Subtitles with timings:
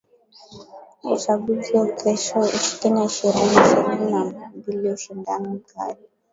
[1.03, 5.95] Uchaguzi wa Kenya ishirini ishirini na mbili ushindani mkali